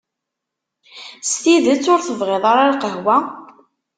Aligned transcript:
S 1.29 1.31
tidet 1.41 1.85
ur 1.93 1.99
tebɣiḍ 2.07 2.43
ara 2.51 2.71
lqahwa? 2.75 3.17